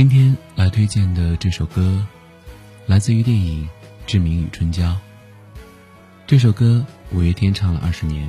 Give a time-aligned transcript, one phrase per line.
[0.00, 2.02] 今天来推荐的这首歌，
[2.86, 3.64] 来自于电影
[4.06, 4.92] 《志明与春娇》。
[6.26, 8.26] 这首歌五月天唱了二十年，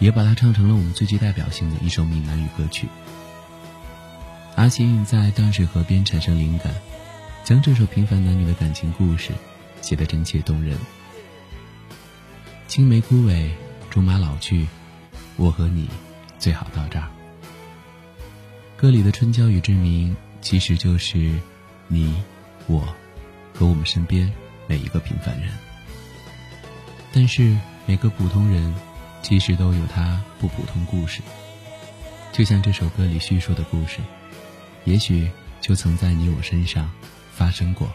[0.00, 2.88] 也把它唱成了我们最具代表性的一首闽南语歌曲。
[4.54, 6.74] 阿信在淡水河边产生灵感，
[7.42, 9.32] 将这首平凡男女的感情故事
[9.80, 10.76] 写得真切动人。
[12.68, 13.48] 青梅枯萎，
[13.88, 14.66] 竹马老去，
[15.38, 15.88] 我和你
[16.38, 17.08] 最好到这儿。
[18.76, 20.14] 歌里的春娇与志明。
[20.40, 21.32] 其实就是
[21.88, 22.14] 你、
[22.66, 22.80] 我
[23.54, 24.32] 和我们身边
[24.66, 25.48] 每一个平凡人。
[27.12, 28.74] 但是每个普通人
[29.22, 31.20] 其实都有他不普通故事，
[32.32, 33.98] 就像这首歌里叙述的故事，
[34.84, 35.30] 也许
[35.60, 36.90] 就曾在你我身上
[37.32, 37.88] 发生过。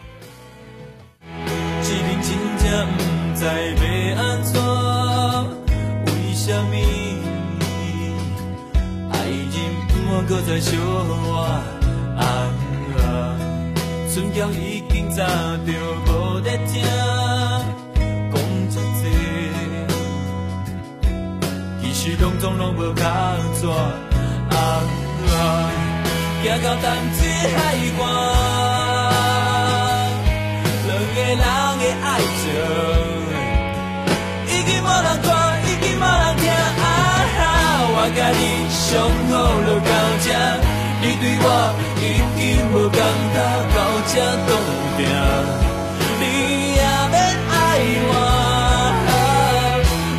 [14.12, 15.22] 春娇已经早
[15.66, 15.72] 就
[16.06, 16.82] 无在听，
[18.32, 18.34] 讲
[18.70, 19.04] 遮多，
[21.82, 23.04] 其实拢总拢无卡
[23.60, 23.68] 纸。
[23.68, 23.74] 啊
[25.28, 25.36] 啊，
[26.42, 27.56] 行到淡水海
[28.00, 28.02] 岸，
[30.86, 32.06] 两个人的爱
[32.40, 32.44] 情，
[34.46, 35.28] 已经无人看，
[35.62, 36.44] 已经无人听。
[36.48, 36.82] 啊
[37.36, 37.38] 哈，
[37.92, 38.84] 我甲你相
[39.28, 39.32] 好
[39.66, 39.90] 就到
[40.24, 40.65] 这。
[41.02, 41.46] 你对我
[42.00, 42.04] 已
[42.36, 42.40] 经
[42.72, 42.98] 无感
[43.34, 43.36] 觉，
[43.74, 44.14] 到这
[44.46, 44.50] 冻
[44.96, 45.00] 定，
[46.20, 46.22] 你
[46.74, 46.80] 也
[47.12, 47.14] 免
[47.50, 47.54] 爱
[48.08, 48.12] 我。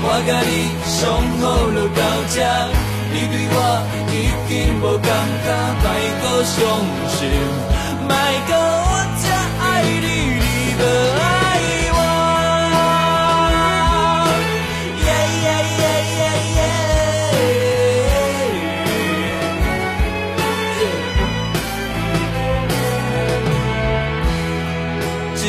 [0.04, 0.52] 我甲你
[0.86, 0.96] 相
[1.42, 2.36] 好就到这，
[3.12, 3.56] 你对我
[4.14, 4.16] 已
[4.48, 5.10] 经无感
[5.44, 5.48] 觉，
[5.82, 5.86] 莫
[6.22, 6.56] 搁伤
[7.10, 7.20] 心，
[8.08, 8.12] 莫
[8.48, 8.52] 搁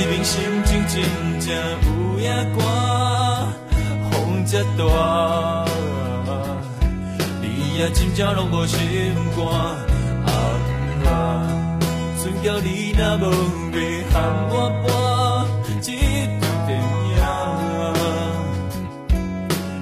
[0.01, 1.03] 这面心情真
[1.41, 1.51] 正
[1.83, 2.63] 有影寒，
[4.12, 5.65] 风这大，
[7.43, 8.78] 你也真正拢无心
[9.37, 9.45] 肝。
[10.25, 10.31] 啊
[11.05, 11.11] 啊，
[12.17, 13.27] 船桥你若无
[13.72, 13.77] 袂
[14.12, 14.89] 喊我搬，
[15.83, 15.91] 这
[16.39, 16.71] 部电
[17.11, 17.19] 影，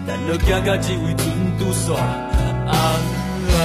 [0.07, 1.21] 咱就行到这位船
[1.59, 1.93] 拄煞。
[1.93, 2.73] 啊
[3.53, 3.61] 啊，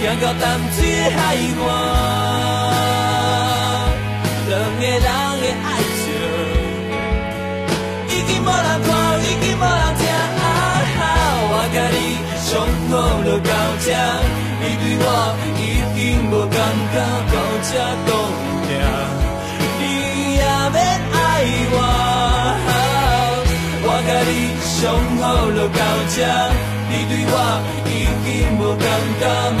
[0.00, 1.20] 行到淡水的海
[1.68, 2.81] 岸。
[12.52, 12.92] 上好
[13.24, 13.88] 就到这，
[14.60, 15.08] 你对我
[15.56, 15.60] 已
[15.96, 15.98] 经
[16.28, 16.54] 无感
[16.92, 16.94] 觉，
[17.32, 17.70] 到这
[18.04, 18.10] 冻
[18.68, 18.70] 定，
[19.80, 19.82] 你
[20.36, 20.76] 也免
[21.14, 21.16] 爱
[21.72, 21.76] 我。
[23.84, 24.30] 我甲你
[24.60, 24.70] 相
[25.16, 25.80] 好就到
[26.14, 26.16] 这，
[26.90, 27.34] 你对我
[27.88, 27.90] 已
[28.22, 28.28] 经
[28.60, 28.84] 无感
[29.18, 29.24] 觉，
[29.56, 29.60] 莫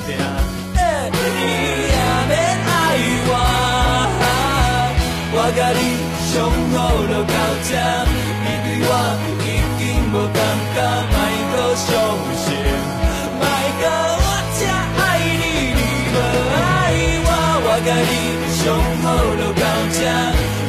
[17.73, 18.11] 我甲你
[18.59, 18.67] 上
[19.01, 19.05] 好
[19.39, 19.63] 就到
[19.95, 19.99] 这，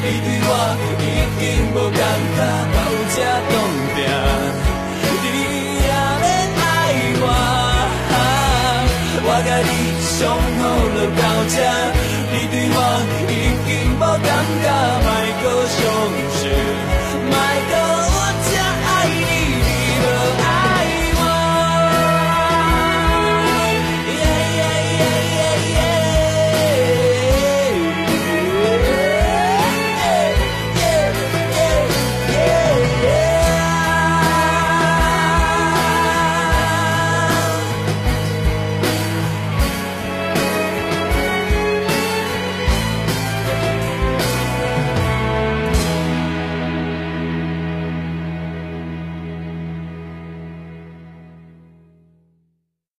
[0.03, 0.51] 你对我
[1.03, 1.05] 已
[1.41, 1.43] 经
[1.75, 1.99] 无感
[2.37, 2.39] 觉，
[2.73, 2.79] 到
[3.13, 3.17] 这
[3.51, 3.55] 冻
[3.97, 4.72] 定。